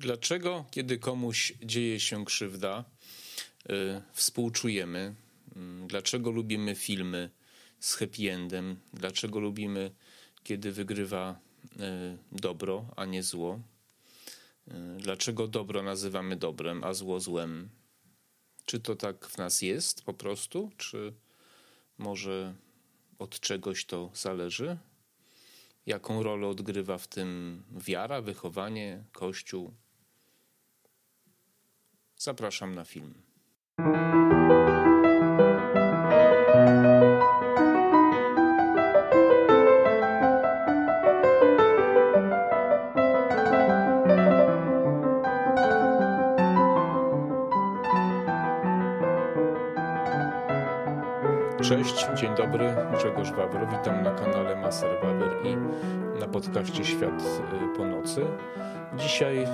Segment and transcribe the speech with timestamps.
[0.00, 2.84] Dlaczego, kiedy komuś dzieje się krzywda,
[3.68, 5.14] yy, współczujemy?
[5.56, 7.30] Yy, dlaczego lubimy filmy
[7.80, 8.76] z happy endem?
[8.92, 9.90] Dlaczego lubimy,
[10.42, 11.40] kiedy wygrywa
[11.76, 11.82] yy,
[12.32, 13.60] dobro, a nie zło?
[14.68, 17.68] Y, dlaczego dobro nazywamy dobrem, a zło złem?
[18.64, 21.14] Czy to tak w nas jest po prostu, czy
[21.98, 22.54] może
[23.18, 24.78] od czegoś to zależy?
[25.86, 29.74] Jaką rolę odgrywa w tym wiara, wychowanie, kościół?
[32.22, 33.14] Zapraszam na film.
[51.62, 55.56] Cześć, dzień dobry, Grzegorz Wawro, witam na kanale Maser Wawer i
[56.20, 58.26] na podcaście Świat y, po nocy.
[58.98, 59.46] Dzisiaj y,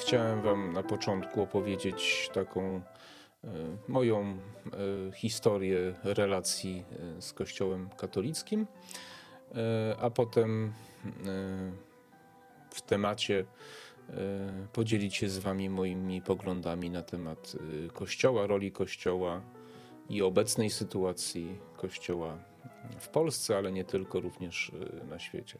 [0.00, 3.48] chciałem Wam na początku opowiedzieć taką y,
[3.88, 4.38] moją
[5.08, 6.84] y, historię relacji
[7.20, 8.66] z Kościołem katolickim,
[10.00, 10.72] a potem
[12.70, 13.44] w temacie
[14.72, 17.56] podzielić się z Wami moimi poglądami na temat
[17.92, 19.42] Kościoła, roli Kościoła
[20.08, 22.38] i obecnej sytuacji Kościoła
[22.98, 24.72] w Polsce, ale nie tylko, również
[25.08, 25.58] na świecie.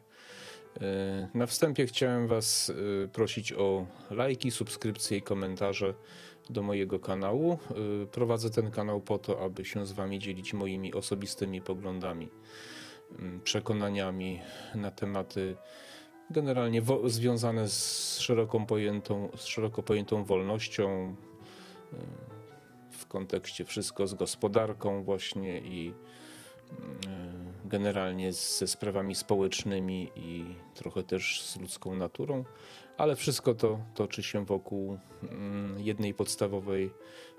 [0.81, 2.71] E, na wstępie chciałem Was
[3.03, 5.93] e, prosić o lajki, subskrypcje i komentarze
[6.49, 7.51] do mojego kanału.
[7.53, 12.29] E, prowadzę ten kanał po to, aby się z Wami dzielić moimi osobistymi poglądami,
[13.43, 14.41] przekonaniami
[14.75, 15.55] na tematy
[16.29, 21.15] generalnie związane z szeroką pojętą, z szeroko pojętą wolnością
[22.91, 25.93] w kontekście wszystko z gospodarką właśnie i
[27.71, 32.43] generalnie ze sprawami społecznymi i trochę też z ludzką naturą,
[32.97, 36.91] ale wszystko to toczy się wokół mm, jednej podstawowej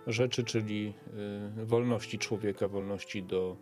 [0.06, 0.94] rzeczy, czyli
[1.58, 3.56] y, wolności człowieka, wolności do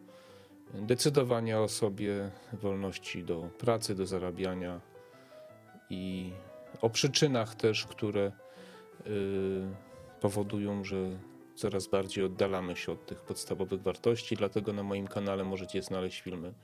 [0.74, 4.80] decydowania o sobie, wolności do pracy, do zarabiania
[5.90, 6.32] i
[6.80, 8.32] o przyczynach też, które
[9.06, 9.10] y,
[10.20, 10.96] powodują, że
[11.60, 16.54] coraz bardziej oddalamy się od tych podstawowych wartości, dlatego na moim kanale możecie znaleźć filmy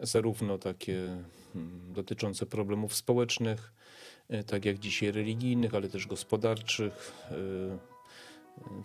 [0.00, 3.72] zarówno takie hmm, dotyczące problemów społecznych,
[4.28, 7.36] e, tak jak dzisiaj religijnych, ale też gospodarczych, e,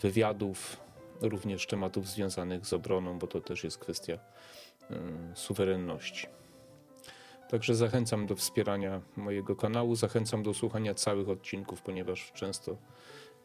[0.01, 0.77] wywiadów,
[1.21, 4.97] również tematów związanych z obroną, bo to też jest kwestia e,
[5.35, 6.27] suwerenności.
[7.49, 12.77] Także zachęcam do wspierania mojego kanału, zachęcam do słuchania całych odcinków, ponieważ często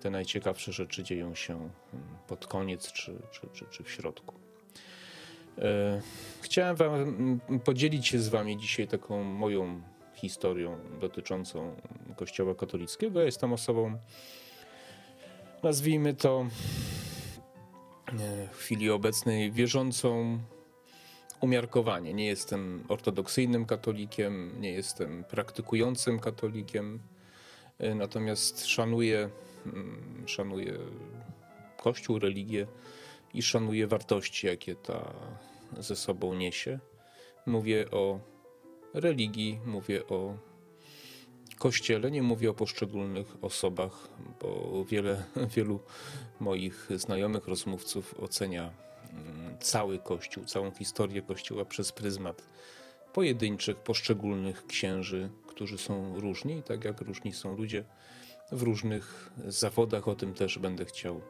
[0.01, 1.71] te najciekawsze rzeczy dzieją się mm,
[2.27, 4.35] pod koniec czy, czy, czy, czy w środku.
[5.59, 6.01] E,
[6.41, 9.83] chciałem wam mm, podzielić się z wami dzisiaj taką moją
[10.15, 11.77] historią dotyczącą
[12.17, 13.21] Kościoła katolickiego.
[13.21, 13.99] Ja jestem osobą,
[15.63, 16.47] nazwijmy to
[18.09, 20.39] e, w chwili obecnej wierzącą
[21.41, 22.15] umiarkowanie.
[22.15, 27.01] Nie jestem ortodoksyjnym katolikiem, nie jestem praktykującym katolikiem,
[27.79, 29.31] e, natomiast szanuję
[29.73, 30.79] Mm, szanuję
[31.77, 32.67] Kościół, religię
[33.35, 35.13] i szanuję wartości, jakie ta
[35.79, 36.79] ze sobą niesie.
[37.47, 38.21] Mówię o
[38.95, 40.37] religii, mówię o
[41.59, 44.09] Kościele, nie mówię o poszczególnych osobach,
[44.43, 45.25] bo wiele,
[45.57, 45.81] wielu
[46.41, 48.71] moich znajomych, rozmówców ocenia
[49.13, 52.43] mm, cały Kościół, całą historię Kościoła przez pryzmat
[53.13, 57.85] pojedynczych, poszczególnych księży, którzy są różni, tak jak różni są ludzie
[58.53, 60.09] w różnych zawodach.
[60.09, 61.21] O tym też będę chciał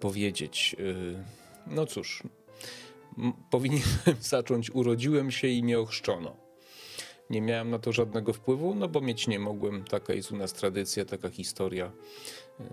[0.00, 0.76] powiedzieć.
[0.78, 1.24] Y,
[1.66, 2.22] no cóż,
[3.50, 4.70] powinienem zacząć.
[4.70, 6.36] Urodziłem się i mnie ochrzczono.
[7.30, 9.84] Nie miałem na to żadnego wpływu, no bo mieć nie mogłem.
[9.84, 11.92] Taka jest u nas tradycja, taka historia.
[12.60, 12.64] Y,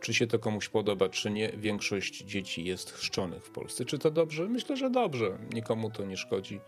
[0.00, 3.84] czy się to komuś podoba, czy nie, większość dzieci jest chrzczonych w Polsce.
[3.84, 4.48] Czy to dobrze?
[4.48, 5.38] Myślę, że dobrze.
[5.54, 6.60] Nikomu to nie szkodzi.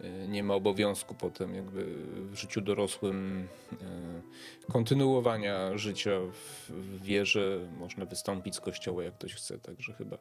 [0.00, 1.84] E, nie ma obowiązku potem jakby
[2.30, 6.10] w życiu dorosłym e, kontynuowania życia
[6.68, 7.68] w wierze.
[7.78, 10.18] Można wystąpić z kościoła jak ktoś chce, także chyba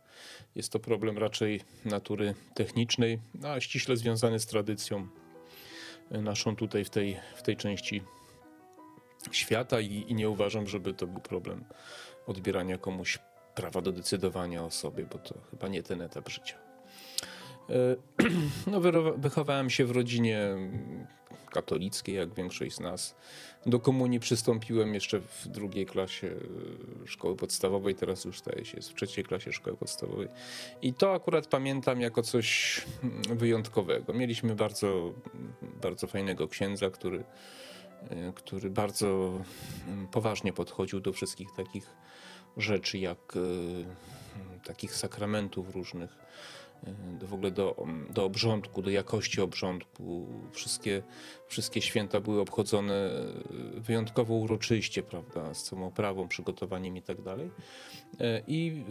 [0.55, 5.07] jest to problem raczej natury technicznej, a ściśle związany z tradycją
[6.11, 8.01] e, naszą tutaj w tej, w tej części
[9.31, 11.65] świata i, i nie uważam, żeby to był problem
[12.27, 13.19] odbierania komuś
[13.55, 16.66] prawa do decydowania o sobie, bo to chyba nie ten etap życia.
[17.69, 17.95] E,
[18.71, 18.81] no,
[19.17, 20.55] wychowałem się w rodzinie
[21.51, 23.15] katolickiej, jak większość z nas.
[23.65, 28.93] Do komunii przystąpiłem jeszcze w drugiej klasie e, szkoły podstawowej, teraz już staje się w
[28.93, 30.27] trzeciej klasie szkoły podstawowej.
[30.81, 32.81] I to akurat pamiętam jako coś
[33.29, 34.13] wyjątkowego.
[34.13, 35.13] Mieliśmy bardzo,
[35.81, 37.23] bardzo fajnego księdza, który
[38.35, 39.39] który bardzo
[39.87, 41.89] mm, poważnie podchodził do wszystkich takich
[42.57, 43.33] rzeczy, jak
[44.63, 46.15] takich sakramentów różnych
[47.19, 47.75] do, w ogóle do,
[48.09, 50.27] do obrządku, do jakości obrządku.
[50.51, 51.03] Wszystkie,
[51.47, 57.51] wszystkie święta były obchodzone e, wyjątkowo uroczyście, prawda, z całą oprawą, przygotowaniem i tak dalej.
[58.19, 58.83] E, I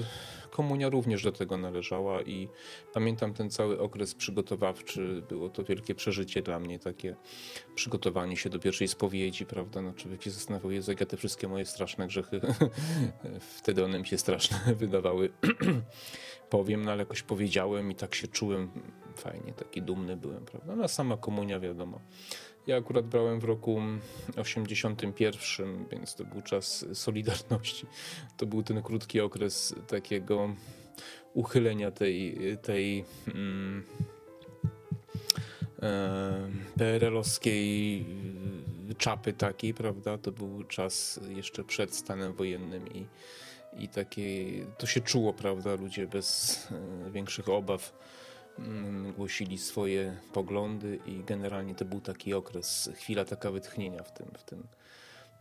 [0.00, 2.48] e, komunia również do tego należała i
[2.92, 5.22] pamiętam ten cały okres przygotowawczy.
[5.28, 7.16] Było to wielkie przeżycie dla mnie, takie
[7.74, 9.82] przygotowanie się do pierwszej spowiedzi, prawda.
[9.82, 12.40] No, człowiek się zastanawiał, Jezu, jak ja te wszystkie moje straszne grzechy,
[13.58, 15.30] wtedy one mi się straszne wydawały
[16.50, 18.70] powiem, no ale jakoś powiedziałem i tak się czułem
[19.16, 20.76] fajnie, taki dumny byłem, prawda?
[20.76, 22.00] No sama komunia wiadomo.
[22.66, 23.80] Ja akurat brałem w roku
[24.36, 27.86] 81, więc to był czas Solidarności.
[28.36, 30.54] To był ten krótki okres takiego
[31.34, 33.04] uchylenia tej, tej
[33.34, 33.84] mm,
[35.82, 38.06] e, PRL-owskiej
[38.98, 40.18] czapy takiej, prawda?
[40.18, 43.06] To był czas jeszcze przed stanem wojennym i
[43.78, 44.24] i takie,
[44.78, 45.74] to się czuło, prawda?
[45.74, 46.58] Ludzie bez
[47.06, 47.92] e, większych obaw
[49.16, 54.44] głosili swoje poglądy i generalnie to był taki okres, chwila taka wytchnienia w tym, w
[54.44, 54.62] tym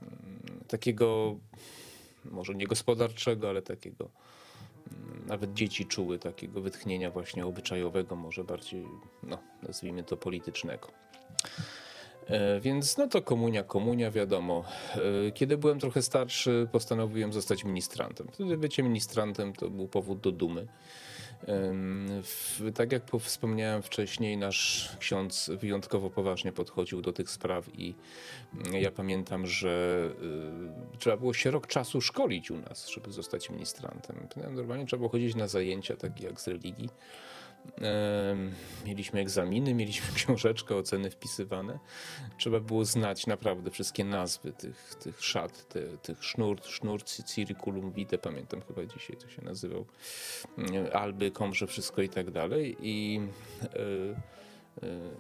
[0.02, 1.36] mm, takiego
[2.26, 4.10] może nie gospodarczego, ale takiego
[4.92, 8.86] mm, nawet dzieci czuły takiego wytchnienia właśnie obyczajowego, może bardziej,
[9.24, 10.88] no, nazwijmy to politycznego.
[12.28, 14.64] E, więc no to komunia, komunia, wiadomo.
[15.28, 18.28] E, kiedy byłem trochę starszy, postanowiłem zostać ministrantem.
[18.32, 20.68] Wtedy bycie ministrantem to był powód do dumy.
[22.74, 27.96] Tak jak wspomniałem wcześniej, nasz ksiądz wyjątkowo poważnie podchodził do tych spraw i
[28.72, 30.04] ja pamiętam, że
[30.94, 34.28] y, trzeba było się rok czasu szkolić u nas, żeby zostać ministrantem.
[34.52, 36.90] Normalnie trzeba było chodzić na zajęcia takie jak z religii
[38.86, 41.80] Mieliśmy egzaminy, mieliśmy książeczkę, oceny wpisywane.
[42.38, 48.18] Trzeba było znać naprawdę wszystkie nazwy tych, tych szat, te, tych sznur, sznur circulum vitae,
[48.18, 49.86] pamiętam chyba dzisiaj to się nazywał,
[50.94, 52.78] alby, komrze, wszystko i tak dalej.
[52.82, 53.22] I
[53.64, 54.39] E,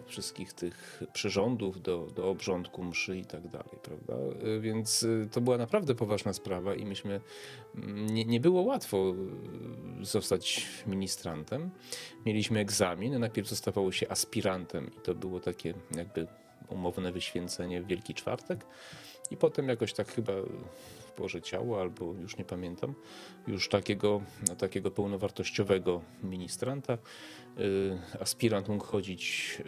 [0.06, 4.14] wszystkich tych przyrządów do, do obrządku mszy i tak dalej, prawda?
[4.14, 7.22] E, więc e, to była naprawdę poważna sprawa i myśmy,
[7.76, 9.14] mm, nie, nie było łatwo
[10.02, 11.70] zostać ministrantem.
[12.26, 16.28] Mieliśmy egzamin, najpierw zostawało się aspirantem i to było takie jakby
[16.70, 18.66] umowne wyświęcenie w Wielki Czwartek
[19.32, 20.34] i potem jakoś tak chyba
[21.44, 22.94] Ciało, albo już nie pamiętam,
[23.48, 24.22] już takiego,
[24.58, 26.94] takiego pełnowartościowego ministranta.
[26.94, 27.00] Y,
[28.20, 29.64] aspirant mógł chodzić y,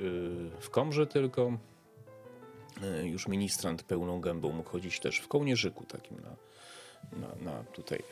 [0.59, 1.57] w komrze tylko,
[3.03, 6.35] y, już ministrant pełną gębą mógł chodzić też w kołnierzyku takim na,
[7.17, 8.03] na, na tutaj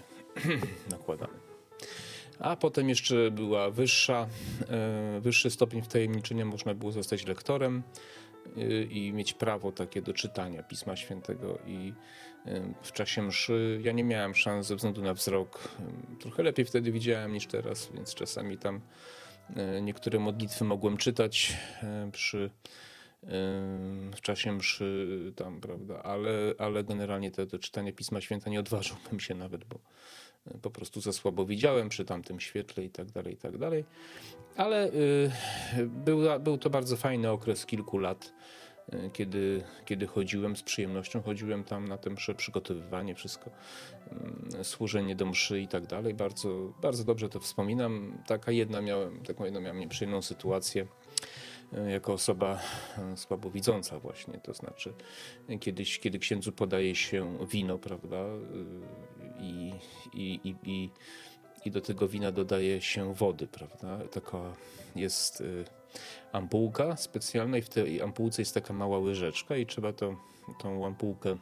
[0.92, 1.40] nakładanym.
[2.40, 4.28] A potem jeszcze była wyższa,
[5.22, 7.84] wyższy stopień wtajemniczenia, można było zostać lektorem
[8.90, 11.94] i mieć prawo takie do czytania Pisma Świętego i
[12.82, 13.80] w czasie mszy.
[13.84, 15.70] Ja nie miałem szans ze względu na wzrok.
[16.20, 18.82] Trochę lepiej wtedy widziałem niż teraz, więc czasami tam
[19.82, 21.58] niektóre modlitwy mogłem czytać
[22.12, 22.50] przy
[24.16, 29.20] w czasie mszy tam, prawda, ale, ale generalnie to, to czytanie Pisma Święta nie odważyłbym
[29.20, 29.80] się nawet, bo
[30.62, 33.86] po prostu za słabo widziałem przy tamtym świetle i tak dalej, i tak dalej.
[34.56, 35.30] Ale y,
[35.86, 38.34] był, był to bardzo fajny okres kilku lat
[38.92, 43.50] E, kiedy, kiedy chodziłem z przyjemnością, chodziłem tam na te msze, przygotowywanie, wszystko,
[44.12, 46.14] mm, służenie do mszy i tak dalej.
[46.14, 48.24] Bardzo, bardzo dobrze to wspominam.
[48.28, 50.88] Taka jedna miałem, taką jedną miałem nieprzyjemną sytuację
[51.74, 52.60] e, jako osoba
[53.16, 54.94] słabowidząca właśnie, to znaczy
[55.60, 58.26] kiedyś, kiedy księdzu podaje się wino, prawda,
[59.42, 59.74] i,
[60.14, 60.90] i, i, i,
[61.66, 64.38] i do tego wina dodaje się wody, prawda, taka
[64.96, 65.44] jest
[66.32, 70.16] ampułka specjalna i w tej ampułce jest taka mała łyżeczka i trzeba to,
[70.60, 71.38] tą ampułkę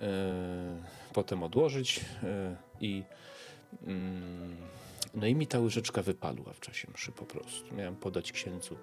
[0.00, 2.00] e, potem odłożyć
[2.80, 3.02] i
[3.86, 4.56] mm,
[5.14, 7.74] no i mi ta łyżeczka wypadła w czasie mszy po prostu.
[7.74, 8.76] Miałem podać księdzu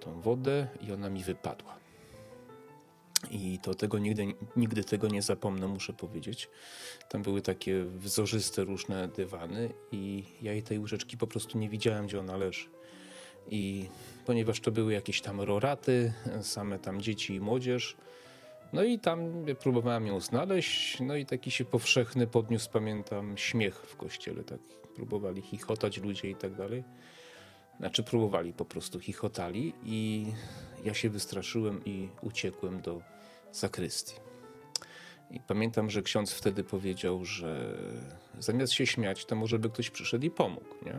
[0.00, 1.79] tą wodę i ona mi wypadła.
[3.30, 6.48] I to tego nigdy, nigdy tego nie zapomnę, muszę powiedzieć.
[7.08, 12.06] Tam były takie wzorzyste różne dywany i ja jej tej łyżeczki po prostu nie widziałem,
[12.06, 12.68] gdzie ona leży.
[13.48, 13.88] I
[14.26, 16.12] ponieważ to były jakieś tam roraty,
[16.42, 17.96] same tam dzieci i młodzież,
[18.72, 23.96] no i tam próbowałem ją znaleźć, no i taki się powszechny podniósł, pamiętam, śmiech w
[23.96, 24.60] kościele, tak
[24.94, 26.84] próbowali chichotać ludzie i tak dalej.
[27.80, 30.26] Znaczy próbowali, po prostu chichotali i
[30.84, 33.02] ja się wystraszyłem i uciekłem do
[33.52, 34.14] zakrystii.
[35.30, 37.78] I pamiętam, że ksiądz wtedy powiedział, że
[38.38, 40.94] zamiast się śmiać, to może by ktoś przyszedł i pomógł, nie?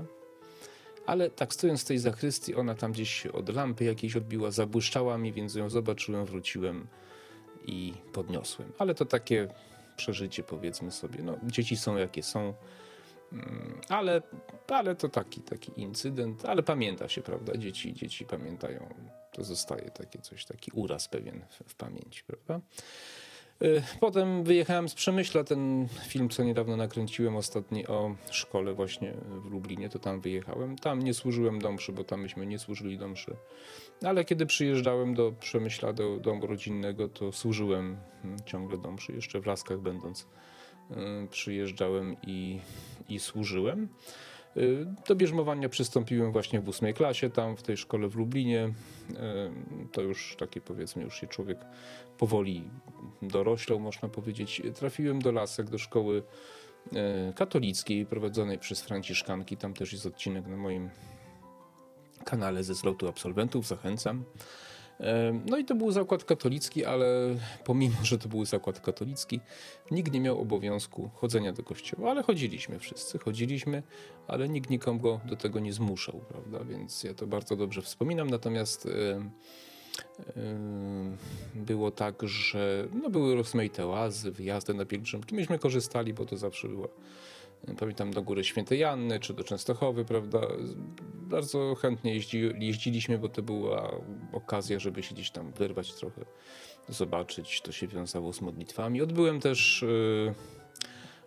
[1.05, 5.33] Ale tak stojąc w tej zachrystii, ona tam gdzieś od lampy jakiejś odbiła, zabłyszczała mi,
[5.33, 6.87] więc ją zobaczyłem, wróciłem
[7.65, 8.71] i podniosłem.
[8.77, 9.47] Ale to takie
[9.97, 11.23] przeżycie, powiedzmy sobie.
[11.23, 12.53] No, dzieci są jakie są,
[13.89, 14.21] ale,
[14.67, 17.57] ale to taki, taki incydent, ale pamięta się, prawda?
[17.57, 18.93] Dzieci, dzieci pamiętają,
[19.31, 22.61] to zostaje takie coś, taki uraz pewien w, w pamięci, prawda?
[23.63, 29.51] Y, potem wyjechałem z Przemyśla, ten film, co niedawno nakręciłem ostatni o szkole właśnie w
[29.51, 30.77] Lublinie, to tam wyjechałem.
[30.77, 33.35] Tam nie służyłem domszy, bo tam myśmy nie służyli domszy.
[34.03, 39.45] Ale kiedy przyjeżdżałem do Przemyśla, do domu rodzinnego, to służyłem mm, ciągle domszy, jeszcze w
[39.45, 40.27] Laskach będąc.
[40.91, 42.59] Y, przyjeżdżałem i,
[43.09, 43.87] i służyłem.
[44.57, 48.73] Y, do bierzmowania przystąpiłem właśnie w ósmej klasie, tam w tej szkole w Lublinie.
[49.09, 49.13] Y,
[49.91, 51.57] to już takie powiedzmy, już się człowiek
[52.17, 52.63] powoli
[53.21, 54.61] doroślał, można powiedzieć.
[54.75, 56.23] Trafiłem do Lasek, do szkoły
[57.35, 59.57] katolickiej prowadzonej przez Franciszkanki.
[59.57, 60.89] Tam też jest odcinek na moim
[62.25, 64.23] kanale ze zlotu absolwentów, zachęcam.
[65.45, 69.39] No i to był zakład katolicki, ale pomimo, że to był zakład katolicki,
[69.91, 73.83] nikt nie miał obowiązku chodzenia do kościoła, ale chodziliśmy wszyscy, chodziliśmy,
[74.27, 76.63] ale nikt nikogo do tego nie zmuszał, prawda?
[76.63, 78.29] Więc ja to bardzo dobrze wspominam.
[78.29, 78.87] Natomiast
[81.55, 85.35] było tak, że no, były rozmaite oazy, wyjazdy na pielgrzymki.
[85.35, 86.87] Myśmy korzystali, bo to zawsze było
[87.79, 90.41] pamiętam do Góry Świętej Janny, czy do Częstochowy, prawda.
[91.13, 93.95] Bardzo chętnie jeździ, jeździliśmy, bo to była
[94.31, 96.25] okazja, żeby się gdzieś tam wyrwać trochę,
[96.89, 97.61] zobaczyć.
[97.61, 99.01] To się wiązało z modlitwami.
[99.01, 100.33] Odbyłem też, yy,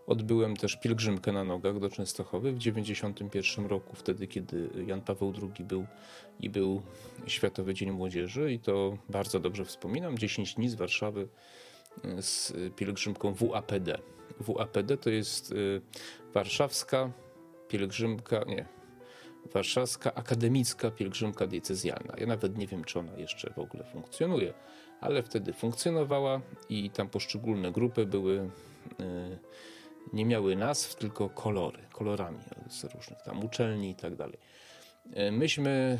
[0.06, 5.66] odbyłem też pielgrzymkę na nogach do Częstochowy w 91 roku, wtedy kiedy Jan Paweł II
[5.66, 5.86] był
[6.40, 6.82] i był
[7.26, 10.18] Światowy Dzień Młodzieży i to bardzo dobrze wspominam.
[10.18, 11.28] 10 dni z Warszawy
[12.04, 13.98] y, z pielgrzymką WAPD.
[14.40, 15.80] WAPD to jest y,
[16.32, 17.12] warszawska
[17.68, 18.66] pielgrzymka, nie,
[19.52, 22.14] warszawska akademicka pielgrzymka diecezjalna.
[22.18, 24.54] Ja nawet nie wiem, czy ona jeszcze w ogóle funkcjonuje,
[25.00, 28.50] ale wtedy funkcjonowała i tam poszczególne grupy były,
[29.00, 29.38] y,
[30.12, 32.38] nie miały nazw, tylko kolory, kolorami
[32.68, 34.38] z różnych tam uczelni i tak dalej.
[35.28, 35.98] Y, myśmy,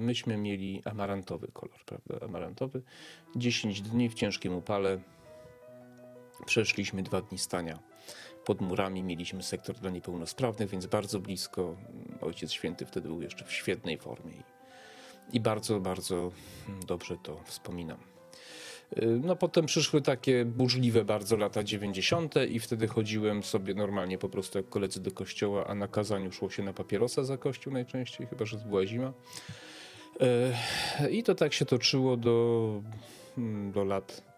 [0.00, 2.26] myśmy mieli amarantowy kolor, prawda?
[2.26, 2.82] Amarantowy.
[3.36, 4.98] 10 dni w ciężkim upale
[6.46, 7.78] Przeszliśmy dwa dni stania
[8.44, 11.76] pod murami, mieliśmy sektor dla niepełnosprawnych, więc bardzo blisko.
[12.20, 14.32] Ojciec Święty wtedy był jeszcze w świetnej formie
[15.32, 16.32] i, bardzo, bardzo
[16.86, 17.98] dobrze to wspominam.
[19.20, 22.34] No potem przyszły takie burzliwe bardzo lata 90.
[22.50, 26.50] i wtedy chodziłem sobie normalnie po prostu jak koledzy do kościoła, a na kazaniu szło
[26.50, 29.12] się na papierosa za kościół najczęściej, chyba że była zima.
[31.00, 32.82] E, I to tak się toczyło do,
[33.72, 34.31] do lat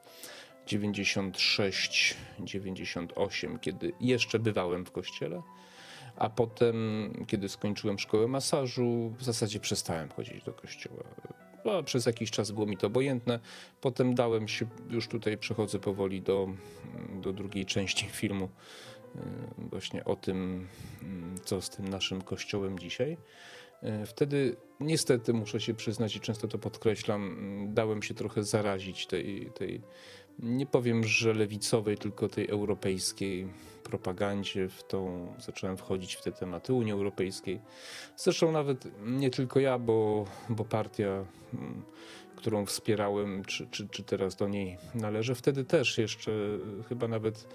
[0.67, 5.43] 96, 98, kiedy jeszcze bywałem w kościele,
[6.17, 6.77] a potem,
[7.27, 11.05] kiedy skończyłem szkołę masażu, w zasadzie przestałem chodzić do kościoła.
[11.65, 13.41] No, przez jakiś czas było mi to obojętne.
[13.81, 16.49] Potem dałem się, już tutaj przechodzę powoli do,
[17.23, 18.49] do drugiej części filmu,
[19.17, 19.19] y,
[19.59, 20.69] właśnie o tym,
[21.45, 23.17] co z tym naszym kościołem dzisiaj.
[23.83, 27.37] Y, wtedy niestety muszę się przyznać i często to podkreślam,
[27.75, 29.83] dałem się trochę zarazić tej, tej
[30.39, 33.49] nie powiem, że lewicowej, tylko tej europejskiej
[33.85, 37.61] propagandzie, w tą zacząłem wchodzić w te tematy Unii Europejskiej.
[38.17, 41.25] Zresztą nawet nie tylko ja, bo, bo partia,
[41.55, 41.83] mm,
[42.37, 46.33] którą wspierałem, czy, czy, czy teraz do niej należę, wtedy też jeszcze
[46.89, 47.49] chyba nawet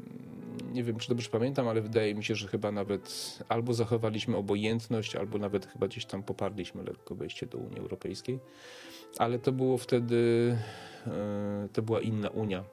[0.00, 4.36] mm, nie wiem, czy dobrze pamiętam, ale wydaje mi się, że chyba nawet albo zachowaliśmy
[4.36, 8.38] obojętność, albo nawet chyba gdzieś tam poparliśmy lekko wejście do Unii Europejskiej.
[9.18, 10.56] Ale to było wtedy
[11.06, 12.64] E, to była inna Unia.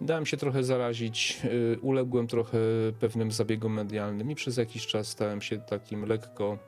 [0.00, 2.58] Dałem się trochę zarazić, e, uległem trochę
[3.00, 6.58] pewnym zabiegom medialnym i przez jakiś czas stałem się takim lekko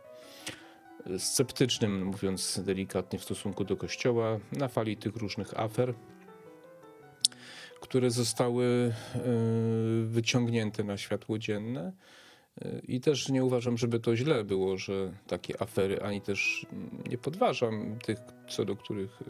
[1.18, 5.94] sceptycznym, mówiąc delikatnie, w stosunku do Kościoła na fali tych różnych afer,
[7.80, 9.20] które zostały e,
[10.04, 11.92] wyciągnięte na światło dzienne.
[12.88, 16.66] I też nie uważam, żeby to źle było, że takie afery, ani też
[17.10, 18.18] nie podważam tych,
[18.48, 19.22] co do których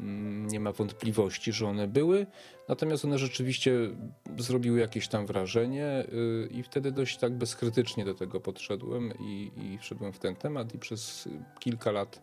[0.00, 2.26] Mm, nie ma wątpliwości, że one były,
[2.68, 3.72] natomiast one rzeczywiście
[4.38, 9.78] zrobiły jakieś tam wrażenie y, i wtedy dość tak bezkrytycznie do tego podszedłem i, i
[9.78, 11.28] wszedłem w ten temat i przez
[11.60, 12.22] kilka lat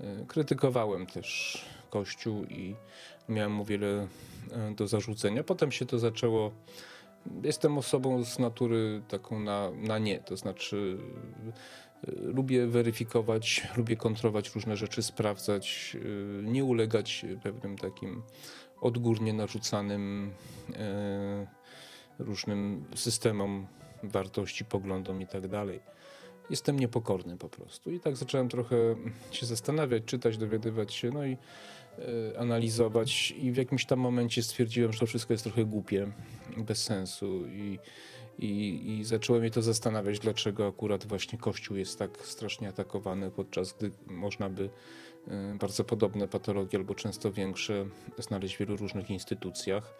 [0.00, 1.58] y, krytykowałem też
[1.90, 2.74] Kościół i
[3.28, 4.06] miałem mu wiele
[4.70, 5.44] y, do zarzucenia.
[5.44, 6.52] Potem się to zaczęło
[7.42, 10.98] Jestem osobą z natury taką na, na nie, to znaczy
[12.06, 18.22] Lubię weryfikować, lubię kontrolować różne rzeczy, sprawdzać, y, nie ulegać pewnym takim
[18.80, 20.32] odgórnie narzucanym
[20.76, 21.46] e,
[22.18, 23.66] różnym systemom
[24.02, 25.80] wartości, poglądom i tak dalej.
[26.50, 27.90] Jestem niepokorny po prostu.
[27.90, 28.76] I tak zacząłem trochę
[29.30, 31.10] się zastanawiać, czytać, dowiadywać się.
[31.10, 31.36] No i
[32.38, 36.12] analizować i w jakimś tam momencie stwierdziłem, że to wszystko jest trochę głupie,
[36.56, 37.78] bez sensu i,
[38.38, 43.90] i, i mnie to zastanawiać, dlaczego akurat właśnie Kościół jest tak strasznie atakowany, podczas gdy
[44.06, 44.70] można by
[45.28, 47.86] Y, bardzo podobne patologie, albo często większe,
[48.18, 49.94] znaleźć w wielu różnych instytucjach.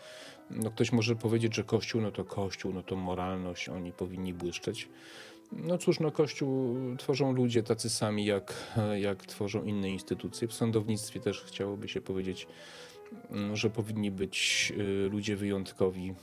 [0.50, 4.88] No ktoś może powiedzieć, że Kościół no to Kościół, no to moralność, oni powinni błyszczeć.
[5.52, 8.54] No cóż, no Kościół tworzą ludzie tacy sami, jak,
[9.00, 10.48] jak tworzą inne instytucje.
[10.48, 12.46] W sądownictwie też chciałoby się powiedzieć,
[13.30, 16.14] mm, że powinni być y, ludzie wyjątkowi,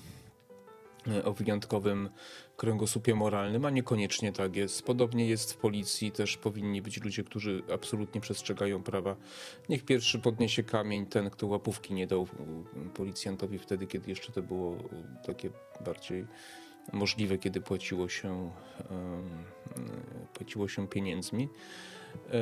[1.07, 2.09] y, o wyjątkowym
[2.57, 4.83] kręgosłupie moralnym, a niekoniecznie tak jest.
[4.83, 9.15] Podobnie jest w policji, też powinni być ludzie, którzy absolutnie przestrzegają prawa.
[9.69, 12.27] Niech pierwszy podniesie kamień ten, kto łapówki nie dał
[12.93, 14.77] policjantowi wtedy, kiedy jeszcze to było
[15.25, 15.49] takie
[15.85, 16.25] bardziej
[16.93, 18.51] możliwe, kiedy płaciło się,
[20.33, 21.49] płaciło się pieniędzmi.
[22.33, 22.39] E,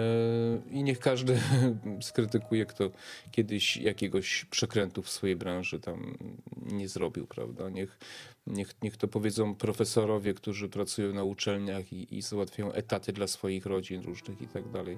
[0.72, 1.40] I niech każdy
[2.02, 2.90] skrytykuje, kto
[3.32, 6.18] kiedyś jakiegoś przekrętu w swojej branży tam
[6.66, 7.70] nie zrobił, prawda?
[7.70, 8.00] Niech,
[8.48, 13.66] niech, niech to powiedzą profesorowie, którzy pracują na uczelniach i, i załatwiają etaty dla swoich
[13.66, 14.98] rodzin różnych i tak dalej,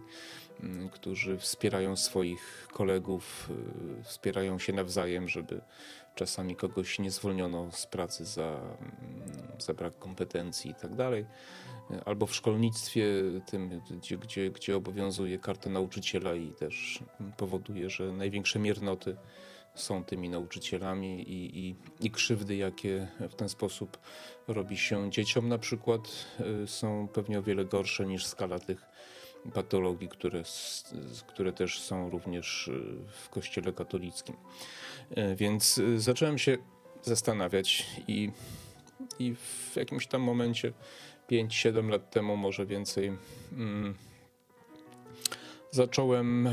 [0.64, 3.50] mm, którzy wspierają swoich kolegów,
[4.00, 5.62] y, wspierają się nawzajem, żeby
[6.18, 11.26] czasami kogoś nie zwolniono z pracy za, mm, za brak kompetencji i tak dalej.
[12.06, 13.06] Albo w szkolnictwie,
[13.46, 17.00] tym, gdzie, gdzie, gdzie obowiązuje karta nauczyciela i też
[17.38, 19.16] powoduje, że największe miernoty
[19.76, 23.98] są tymi nauczycielami i, i, i krzywdy, jakie w ten sposób
[24.48, 26.02] robi się dzieciom na przykład,
[26.64, 28.86] y, są pewnie o wiele gorsze niż skala tych
[29.54, 30.44] patologii, które,
[31.28, 34.36] które też są również y, w kościele katolickim.
[35.18, 36.58] Y, więc zacząłem się
[37.04, 38.32] zastanawiać i,
[39.20, 40.74] i w jakimś tam momencie
[41.32, 43.18] 5-7 lat temu, może więcej,
[43.52, 43.96] mm,
[45.72, 46.50] zacząłem,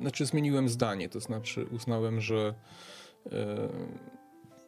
[0.00, 2.54] znaczy zmieniłem zdanie, to znaczy uznałem, że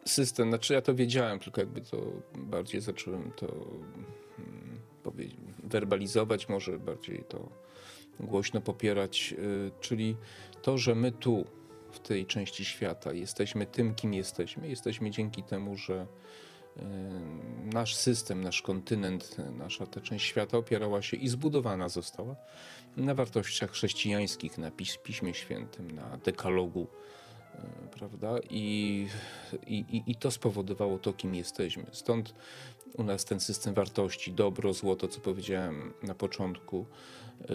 [0.04, 1.96] system, znaczy ja to wiedziałem, tylko jakby to
[2.34, 3.46] bardziej zacząłem to
[4.38, 4.69] mm,
[5.62, 7.48] werbalizować, może bardziej to
[8.20, 10.16] głośno popierać, y, czyli
[10.62, 11.44] to, że my tu,
[11.90, 14.68] w tej części świata, jesteśmy tym, kim jesteśmy.
[14.68, 16.06] Jesteśmy dzięki temu, że
[17.72, 22.36] nasz system, nasz kontynent, nasza ta część świata opierała się i zbudowana została
[22.96, 24.70] na wartościach chrześcijańskich, na
[25.02, 26.86] Piśmie Świętym, na dekalogu,
[27.90, 28.38] prawda?
[28.50, 29.06] I,
[29.66, 31.86] i, I to spowodowało to, kim jesteśmy.
[31.92, 32.34] Stąd
[32.94, 36.86] u nas ten system wartości, dobro, złoto, co powiedziałem na początku,
[37.40, 37.46] e,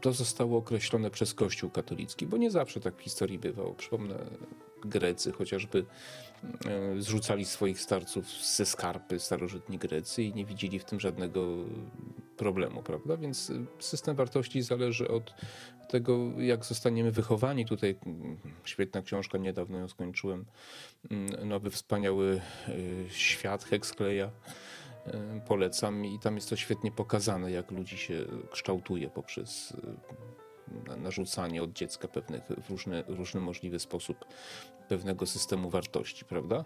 [0.00, 3.74] to zostało określone przez Kościół katolicki, bo nie zawsze tak w historii bywało.
[3.74, 4.14] Przypomnę,
[4.84, 5.84] Grecy chociażby
[6.66, 11.56] e, zrzucali swoich starców ze skarpy, starożytni Grecy i nie widzieli w tym żadnego
[12.42, 13.16] problemu, prawda?
[13.16, 15.34] Więc e, system wartości zależy od
[15.88, 17.66] tego, jak zostaniemy wychowani.
[17.66, 20.44] Tutaj mm, świetna książka, niedawno ją skończyłem.
[21.10, 24.30] Mm, nowy, wspaniały e, świat Hexcleya.
[25.48, 29.76] Polecam i tam jest to świetnie pokazane, jak ludzi się kształtuje poprzez
[30.96, 34.24] narzucanie od dziecka pewnych w różny, różny możliwy sposób
[34.92, 36.64] pewnego systemu wartości, prawda?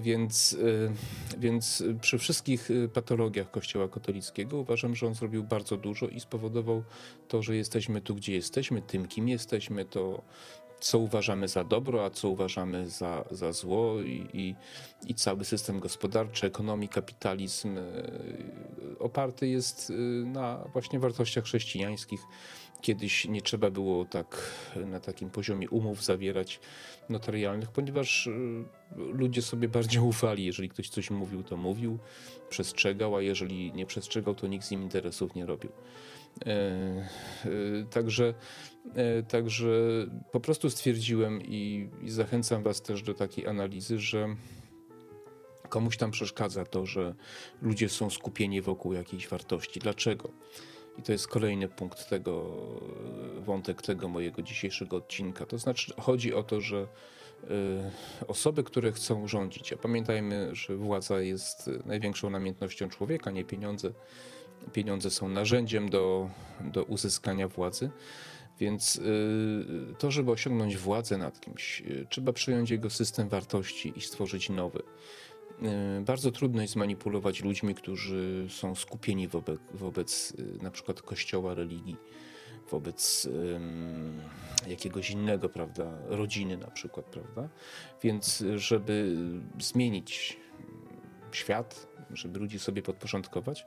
[0.00, 0.90] Więc, y,
[1.38, 6.82] więc przy wszystkich y, patologiach Kościoła katolickiego uważam, że on zrobił bardzo dużo i spowodował
[7.28, 10.22] to, że jesteśmy tu, gdzie jesteśmy, tym, kim jesteśmy, to
[10.80, 14.54] co uważamy za dobro, a co uważamy za, za zło i, i,
[15.06, 19.92] i cały system gospodarczy, ekonomii, kapitalizm y, oparty jest
[20.24, 22.20] na właśnie wartościach chrześcijańskich,
[22.82, 24.50] Kiedyś nie trzeba było tak
[24.86, 26.60] na takim poziomie umów zawierać
[27.08, 28.30] notarialnych, ponieważ y,
[28.96, 30.44] ludzie sobie bardziej ufali.
[30.44, 31.98] Jeżeli ktoś coś mówił, to mówił,
[32.48, 35.70] przestrzegał, a jeżeli nie przestrzegał, to nikt z nim interesów nie robił.
[36.46, 38.34] E, e, także,
[38.94, 39.66] e, także
[40.32, 44.36] po prostu stwierdziłem i, i zachęcam Was też do takiej analizy, że
[45.68, 47.14] komuś tam przeszkadza to, że
[47.62, 49.80] ludzie są skupieni wokół jakiejś wartości.
[49.80, 50.30] Dlaczego?
[50.98, 52.44] I to jest kolejny punkt tego,
[53.40, 55.46] wątek tego mojego dzisiejszego odcinka.
[55.46, 56.86] To znaczy, chodzi o to, że
[57.44, 57.46] y,
[58.28, 63.92] osoby, które chcą rządzić, a pamiętajmy, że władza jest największą namiętnością człowieka, nie pieniądze.
[64.72, 67.90] Pieniądze są narzędziem do, do uzyskania władzy.
[68.60, 69.00] Więc
[69.98, 74.82] to, żeby osiągnąć władzę nad kimś, trzeba przyjąć jego system wartości i stworzyć nowy.
[75.62, 81.96] E, bardzo trudno jest manipulować ludźmi, którzy są skupieni wobec, wobec na przykład kościoła, religii,
[82.70, 84.20] wobec um,
[84.66, 87.48] jakiegoś innego, prawda, rodziny na przykład, prawda.
[88.02, 89.16] Więc żeby
[89.58, 90.36] zmienić
[91.32, 93.66] świat, żeby ludzi sobie podporządkować,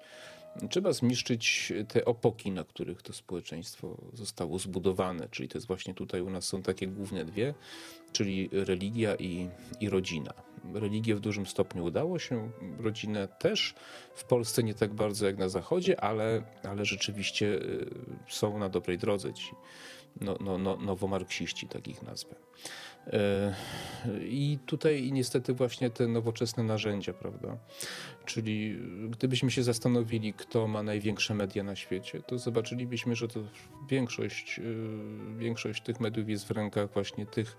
[0.70, 6.22] Trzeba zniszczyć te opoki, na których to społeczeństwo zostało zbudowane, czyli to jest właśnie tutaj
[6.22, 7.54] u nas są takie główne dwie,
[8.12, 10.34] czyli religia i, i rodzina.
[10.74, 13.74] Religię w dużym stopniu udało się, rodzinę też.
[14.15, 17.89] W Polsce nie tak bardzo jak na Zachodzie, ale, ale rzeczywiście y,
[18.30, 19.52] są na dobrej drodze ci
[20.21, 22.36] no, no, no, nowomarksiści, tak ich nazwę.
[23.08, 23.56] E,
[24.21, 27.58] I tutaj niestety właśnie te nowoczesne narzędzia, prawda?
[28.25, 28.78] Czyli
[29.10, 33.39] gdybyśmy się zastanowili, kto ma największe media na świecie, to zobaczylibyśmy, że to
[33.89, 34.63] większość, e,
[35.38, 37.58] większość tych mediów jest w rękach właśnie tych,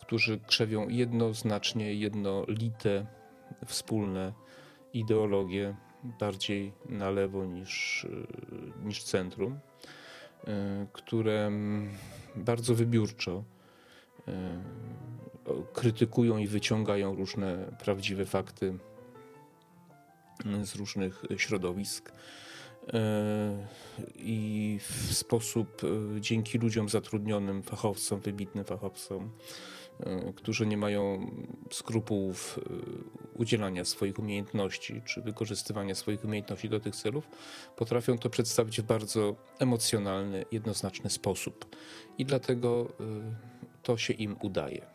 [0.00, 3.06] którzy krzewią jednoznacznie, jednolite,
[3.66, 4.32] wspólne
[4.92, 9.58] ideologie, bardziej na lewo niż, e, niż centrum,
[10.92, 11.50] które
[12.36, 13.44] bardzo wybiórczo
[14.28, 14.62] E,
[15.72, 18.74] krytykują i wyciągają różne prawdziwe fakty
[20.62, 22.12] z różnych środowisk.
[22.92, 23.66] E,
[24.16, 29.30] I w sposób e, dzięki ludziom zatrudnionym, fachowcom, wybitnym fachowcom,
[30.36, 31.30] którzy nie mają
[31.70, 32.60] skrupułów
[33.34, 37.28] udzielania swoich umiejętności czy wykorzystywania swoich umiejętności do tych celów,
[37.76, 41.76] potrafią to przedstawić w bardzo emocjonalny, jednoznaczny sposób.
[42.18, 42.92] I dlatego
[43.82, 44.86] to się im udaje.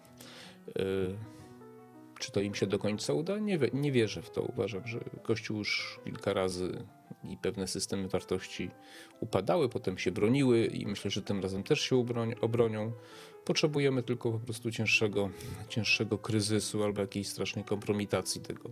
[2.19, 3.39] Czy to im się do końca uda?
[3.39, 4.41] Nie, nie wierzę w to.
[4.41, 6.85] Uważam, że Kościół już kilka razy
[7.29, 8.71] i pewne systemy wartości
[9.19, 12.05] upadały, potem się broniły i myślę, że tym razem też się
[12.41, 12.91] obronią.
[13.45, 15.29] Potrzebujemy tylko po prostu cięższego,
[15.69, 18.69] cięższego kryzysu albo jakiejś strasznej kompromitacji tego,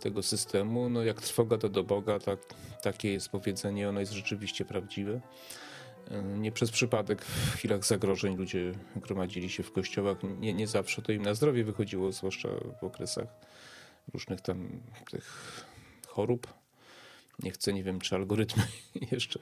[0.00, 0.90] tego systemu.
[0.90, 2.38] No jak trwoga to do Boga, tak,
[2.82, 5.20] takie jest powiedzenie, ono jest rzeczywiście prawdziwe.
[6.38, 10.18] Nie przez przypadek w chwilach zagrożeń ludzie gromadzili się w kościołach.
[10.40, 12.48] Nie, nie zawsze to im na zdrowie wychodziło, zwłaszcza
[12.80, 13.28] w okresach
[14.12, 15.64] różnych tam tych
[16.06, 16.46] chorób.
[17.42, 18.62] Nie chcę, nie wiem, czy algorytmy
[19.12, 19.40] jeszcze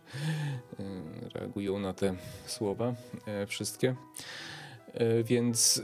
[0.80, 2.94] e, reagują na te słowa
[3.26, 3.96] e, wszystkie.
[4.94, 5.82] E, więc,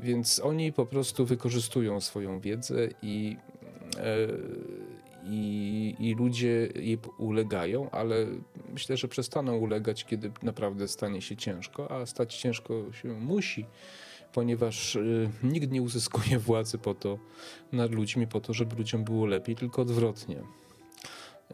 [0.00, 3.36] więc oni po prostu wykorzystują swoją wiedzę i
[5.24, 8.26] i, i ludzie jej ulegają, ale
[8.72, 13.66] myślę, że przestaną ulegać, kiedy naprawdę stanie się ciężko, a stać ciężko się musi,
[14.32, 14.98] ponieważ
[15.42, 17.18] nikt nie uzyskuje władzy po to
[17.72, 20.42] nad ludźmi, po to, żeby ludziom było lepiej, tylko odwrotnie.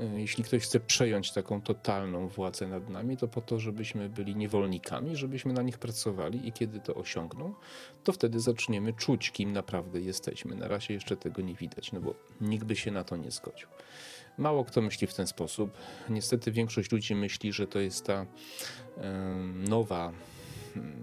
[0.01, 4.37] E, jeśli ktoś chce przejąć taką totalną władzę nad nami, to po to, żebyśmy byli
[4.37, 7.55] niewolnikami, żebyśmy na nich pracowali i kiedy to osiągną,
[8.05, 10.55] to wtedy zaczniemy czuć, kim naprawdę jesteśmy.
[10.55, 13.69] Na razie jeszcze tego nie widać, no bo nikt by się na to nie zgodził.
[14.39, 15.71] Mało kto myśli w ten sposób.
[16.09, 18.27] Niestety większość ludzi myśli, że to jest ta
[19.55, 20.13] nowa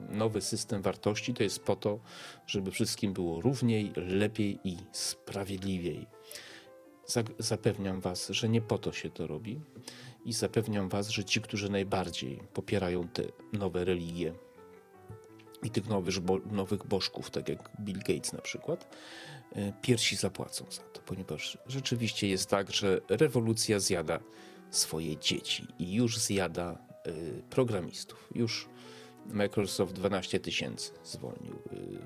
[0.10, 2.00] nowy system wartości to jest po to,
[2.48, 6.13] żeby wszystkim było równiej, lepiej i sprawiedliwiej.
[7.40, 9.60] Zapewniam Was, że nie po to się to robi
[10.26, 14.34] i zapewniam Was, że ci, którzy najbardziej popierają te nowe religie
[15.64, 16.16] i tych nowych,
[16.52, 18.96] nowych bożków, tak jak Bill Gates na przykład,
[19.56, 24.20] e, pierwsi zapłacą za to, ponieważ rzeczywiście jest tak, że rewolucja zjada
[24.72, 27.12] swoje dzieci i już zjada e,
[27.50, 28.30] programistów.
[28.36, 28.68] Już
[29.26, 31.54] Microsoft 12 tysięcy zwolnił,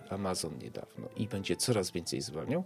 [0.07, 2.63] e, Amazon niedawno i będzie coraz więcej zwalniał.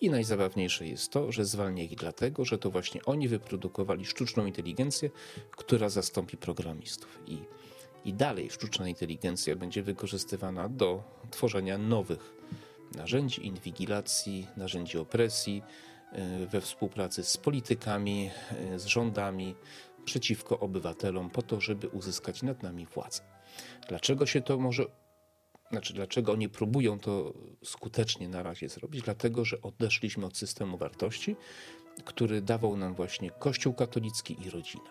[0.00, 5.10] I najzabawniejsze jest to, że zwalnia ich dlatego, że to właśnie oni wyprodukowali sztuczną inteligencję,
[5.50, 7.20] która zastąpi programistów.
[7.26, 7.38] I,
[8.04, 12.34] i dalej sztuczna inteligencja będzie wykorzystywana do tworzenia nowych
[12.94, 15.62] narzędzi inwigilacji, narzędzi opresji,
[16.12, 19.54] e, we współpracy z politykami, e, z rządami,
[20.04, 23.31] przeciwko obywatelom, po to, żeby uzyskać nad nami władzę.
[23.88, 24.86] Dlaczego się to może
[25.70, 27.34] znaczy, dlaczego oni próbują to
[27.64, 29.02] skutecznie na razie zrobić?
[29.04, 31.36] Dlatego, że odeszliśmy od systemu wartości,
[32.04, 34.90] który dawał nam właśnie Kościół katolicki i rodzina.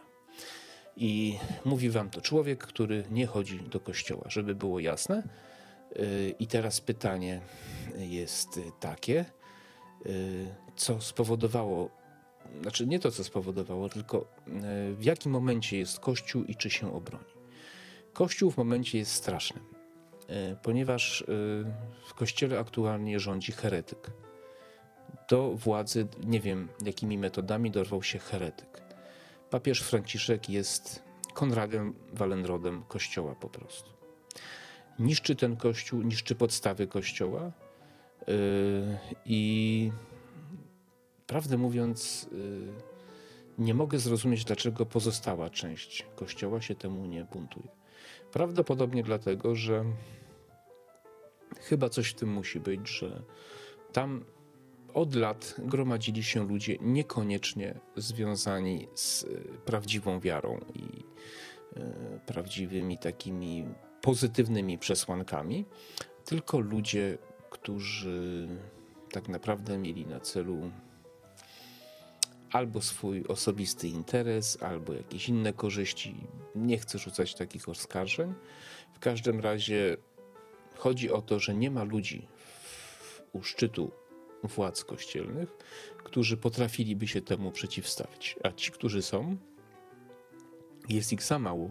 [0.97, 5.24] I mówi wam to człowiek, który nie chodzi do kościoła, żeby było jasne.
[6.39, 7.41] I teraz pytanie
[7.97, 9.26] jest takie,
[10.76, 11.89] co spowodowało,
[12.62, 14.26] znaczy nie to, co spowodowało, tylko
[14.93, 17.40] w jakim momencie jest Kościół i czy się obroni.
[18.13, 19.60] Kościół w momencie jest straszny
[20.32, 21.26] E, ponieważ e,
[22.06, 24.12] w kościele aktualnie rządzi heretyk.
[25.30, 28.82] Do władzy, nie wiem jakimi metodami, dorwał się heretyk.
[29.50, 33.91] Papież Franciszek jest Konradem Wallenrodem kościoła po prostu.
[35.00, 37.52] Niszczy ten kościół, niszczy podstawy kościoła e,
[39.26, 39.91] i
[41.28, 42.30] prawdę mówiąc,
[43.58, 47.81] nie mogę zrozumieć, dlaczego pozostała część kościoła się temu nie buntuje.
[48.32, 49.86] Prawdopodobnie dlatego, że
[51.60, 53.24] chyba coś w tym musi być, że
[53.94, 54.26] tam
[54.94, 59.26] od lat gromadzili się ludzie niekoniecznie związani z
[59.65, 61.04] prawdziwą wiarą i
[62.26, 63.65] prawdziwymi takimi
[64.02, 65.65] pozytywnymi przesłankami,
[66.26, 67.17] tylko ludzie,
[67.50, 68.48] którzy
[69.12, 70.72] tak naprawdę mieli na celu
[72.52, 76.16] albo swój osobisty interes, albo jakieś inne korzyści.
[76.56, 78.34] Nie chcę rzucać takich oskarżeń.
[78.94, 79.98] W każdym razie
[80.76, 82.28] chodzi o to, że nie ma ludzi
[83.34, 83.92] u szczytu
[84.44, 85.58] władz kościelnych,
[86.04, 88.36] którzy potrafiliby się temu przeciwstawić.
[88.44, 89.38] A ci, którzy są,
[90.90, 91.70] jest ich za mało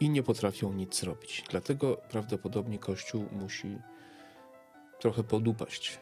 [0.00, 1.44] i nie potrafią nic zrobić.
[1.50, 3.78] Dlatego prawdopodobnie Kościół musi
[5.00, 5.98] trochę podupaść,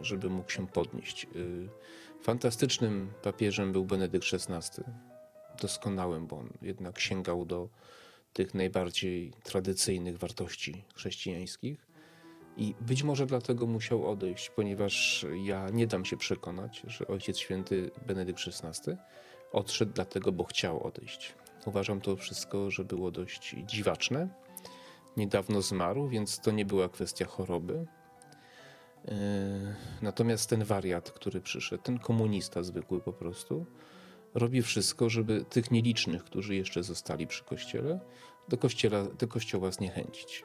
[0.00, 1.26] żeby mógł się podnieść.
[1.36, 1.68] Y,
[2.22, 4.82] fantastycznym papieżem był Benedykt XVI.
[5.62, 7.68] Doskonałym, bo on jednak sięgał do
[8.32, 11.86] tych najbardziej tradycyjnych wartości chrześcijańskich.
[12.56, 17.90] I być może dlatego musiał odejść, ponieważ ja nie dam się przekonać, że Ojciec Święty
[18.06, 18.92] Benedykt XVI
[19.52, 21.34] odszedł dlatego, bo chciał odejść.
[21.66, 24.28] Uważam to wszystko, że było dość dziwaczne.
[25.16, 27.86] Niedawno zmarł, więc to nie była kwestia choroby.
[29.08, 33.66] E, natomiast ten wariat, który przyszedł, ten komunista zwykły po prostu,
[34.34, 38.00] robi wszystko, żeby tych nielicznych, którzy jeszcze zostali przy kościele,
[38.48, 40.44] do, kościela, do kościoła zniechęcić.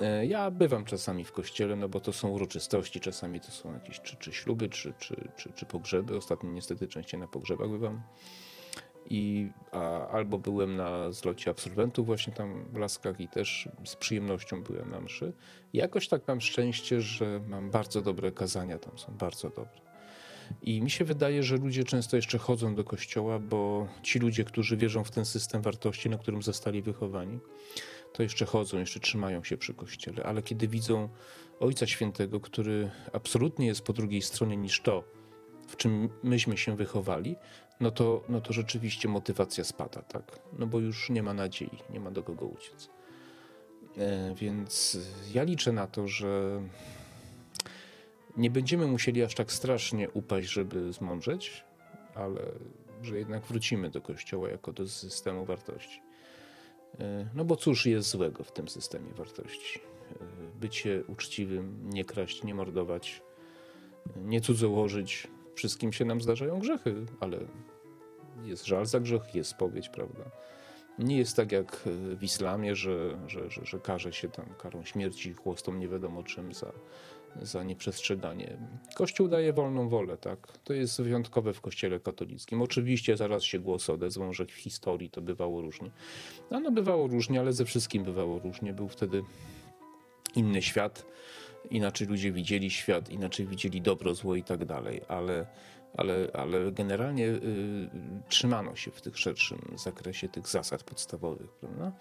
[0.00, 4.00] E, ja bywam czasami w kościele, no bo to są uroczystości, czasami to są jakieś
[4.00, 6.16] czy, czy śluby, czy, czy, czy, czy pogrzeby.
[6.16, 8.02] Ostatnio niestety częściej na pogrzebach bywam
[9.06, 14.62] i a, albo byłem na zlocie absolwentów właśnie tam w Laskach i też z przyjemnością
[14.62, 15.32] byłem na mszy.
[15.72, 19.80] I jakoś tak mam szczęście, że mam bardzo dobre kazania tam, są bardzo dobre.
[20.62, 24.76] I mi się wydaje, że ludzie często jeszcze chodzą do kościoła, bo ci ludzie, którzy
[24.76, 27.38] wierzą w ten system wartości, na którym zostali wychowani,
[28.12, 30.24] to jeszcze chodzą, jeszcze trzymają się przy kościele.
[30.24, 31.08] Ale kiedy widzą
[31.60, 35.04] Ojca Świętego, który absolutnie jest po drugiej stronie niż to,
[35.68, 37.36] w czym myśmy się wychowali,
[37.80, 40.38] no to, no to rzeczywiście motywacja spada, tak?
[40.58, 42.90] No bo już nie ma nadziei, nie ma do kogo uciec.
[43.98, 44.98] E, więc
[45.34, 46.62] ja liczę na to, że
[48.36, 51.64] nie będziemy musieli aż tak strasznie upaść, żeby zmądrzeć,
[52.14, 52.40] ale
[53.02, 56.02] że jednak wrócimy do Kościoła jako do systemu wartości.
[57.00, 59.78] E, no bo cóż jest złego w tym systemie wartości?
[59.78, 63.22] E, bycie uczciwym, nie kraść, nie mordować,
[64.16, 67.38] nie cudzołożyć, wszystkim się nam zdarzają grzechy, ale
[68.44, 70.24] jest żal za grzech, jest spowiedź, prawda?
[70.98, 71.82] Nie jest tak jak
[72.16, 76.54] w islamie, że, że, że, że karze się tam karą śmierci, chłostą nie wiadomo czym
[76.54, 76.72] za,
[77.42, 78.56] za nieprzestrzeganie.
[78.94, 80.58] Kościół daje wolną wolę, tak?
[80.64, 82.62] To jest wyjątkowe w kościele katolickim.
[82.62, 85.90] Oczywiście zaraz się głos odezwą, że w historii to bywało różnie.
[86.50, 88.72] No, no bywało różnie, ale ze wszystkim bywało różnie.
[88.72, 89.22] Był wtedy
[90.34, 91.06] inny świat
[91.70, 95.46] inaczej ludzie widzieli świat, inaczej widzieli dobro, zło i tak dalej, ale,
[95.96, 97.40] ale, ale generalnie y,
[98.28, 101.92] trzymano się w tych szerszym zakresie tych zasad podstawowych, prawda?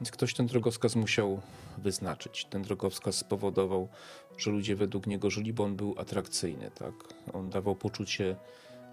[0.00, 1.40] Więc ktoś ten drogowskaz musiał
[1.78, 2.44] wyznaczyć.
[2.44, 3.88] Ten drogowskaz spowodował,
[4.38, 6.94] że ludzie według niego żyli, bo on był atrakcyjny, tak?
[7.32, 8.36] On dawał poczucie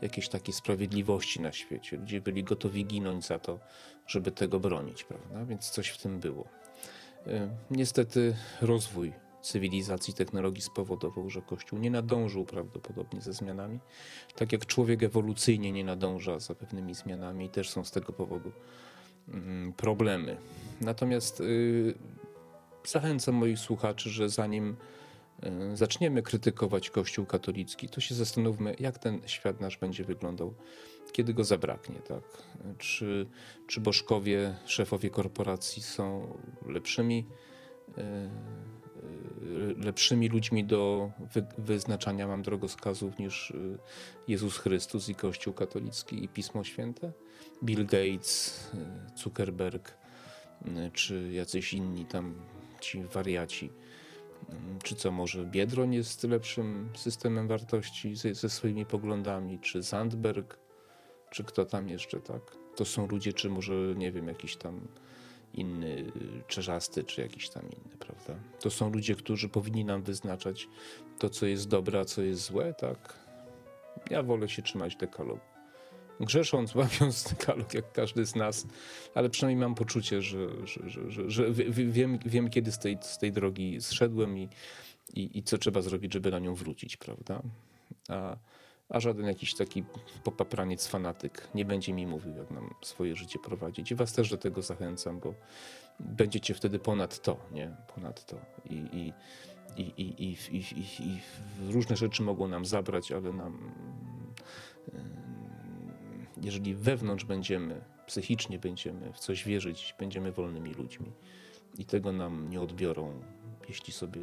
[0.02, 1.98] jakiejś takiej sprawiedliwości na świecie.
[1.98, 3.60] Ludzie byli gotowi ginąć za to,
[4.08, 5.46] żeby tego bronić, prawda?
[5.46, 6.48] Więc coś w tym było.
[7.28, 9.14] Y, niestety rozwój
[9.48, 13.80] cywilizacji, technologii spowodował, że Kościół nie nadążył prawdopodobnie ze zmianami,
[14.36, 18.52] tak jak człowiek ewolucyjnie nie nadąża za pewnymi zmianami i też są z tego powodu
[19.28, 20.38] mm, problemy.
[20.82, 21.94] Natomiast yy,
[22.86, 24.76] zachęcam moich słuchaczy, że zanim
[25.44, 30.54] yy, zaczniemy krytykować Kościół katolicki, to się zastanówmy, jak ten świat nasz będzie wyglądał,
[31.12, 31.96] kiedy go zabraknie.
[31.96, 32.24] Tak?
[32.78, 33.28] Czy,
[33.68, 37.26] czy bożkowie, szefowie korporacji są lepszymi
[37.98, 38.04] yy,
[39.78, 41.12] lepszymi ludźmi do
[41.58, 43.78] wyznaczania mam drogowskazów niż y,
[44.28, 47.12] Jezus Chrystus i Kościół katolicki i Pismo Święte?
[47.64, 49.98] Bill Gates, y, Zuckerberg,
[50.66, 52.36] y, czy jacyś inni tam
[52.82, 53.72] ci wariaci.
[54.84, 60.60] Czy co może Biedroń jest lepszym systemem wartości ze, ze swoimi poglądami, czy Sandberg,
[61.32, 62.42] czy kto tam jeszcze, tak?
[62.76, 64.88] To są ludzie, czy może, nie wiem, jakiś tam
[65.54, 66.12] inny
[66.48, 68.36] czerzasty, czy jakiś tam inny, prawda?
[68.60, 70.68] To są ludzie, którzy powinni nam wyznaczać
[71.20, 73.20] to, co jest dobre, a co jest złe, tak?
[74.10, 75.42] Ja wolę się trzymać dekalogu.
[76.20, 78.68] Grzesząc, łamiąc dekalog, jak każdy z nas,
[79.16, 83.32] ale przynajmniej mam poczucie, że, że, że, że, wiem, wiem, kiedy z tej, z tej
[83.32, 84.50] drogi zszedłem i,
[85.14, 87.42] i, i co trzeba zrobić, żeby na nią wrócić, prawda?
[88.10, 88.38] A,
[88.90, 89.84] a żaden jakiś taki
[90.24, 93.92] popapraniec, fanatyk nie będzie mi mówił, jak nam swoje życie prowadzić.
[93.92, 95.34] I was też do tego zachęcam, bo
[96.00, 97.76] będziecie wtedy ponad to, nie?
[97.96, 98.38] Ponad to.
[98.66, 99.14] I, i
[99.78, 101.20] i, i, i, i, i,
[101.72, 103.72] różne rzeczy mogą nam zabrać, ale nam,
[106.42, 111.12] jeżeli wewnątrz będziemy, psychicznie będziemy w coś wierzyć, będziemy wolnymi ludźmi
[111.78, 113.22] i tego nam nie odbiorą,
[113.70, 114.22] jeśli sobie,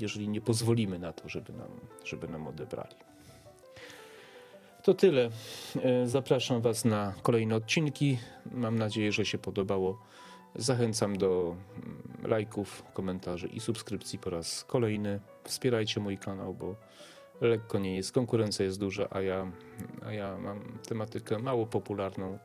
[0.00, 1.68] jeżeli nie pozwolimy na to, żeby nam,
[2.04, 2.96] żeby nam odebrali.
[4.82, 5.30] To tyle.
[5.82, 8.18] E, zapraszam Was na kolejne odcinki.
[8.52, 9.98] Mam nadzieję, że się podobało.
[10.54, 15.20] Zachęcam do mm, lajków, komentarzy i subskrypcji po raz kolejny.
[15.44, 16.76] Wspierajcie mój kanał, bo
[17.40, 18.12] lekko nie jest.
[18.12, 19.52] Konkurencja jest duża, a ja,
[20.06, 22.38] a ja mam tematykę mało popularną.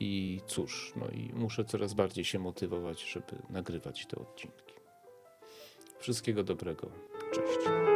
[0.00, 4.65] I cóż, no i muszę coraz bardziej się motywować, żeby nagrywać te odcinki.
[6.06, 6.88] Wszystkiego dobrego.
[7.32, 7.95] Cześć.